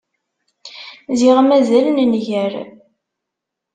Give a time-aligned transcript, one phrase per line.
[1.19, 2.53] Ziɣ mazal nenger.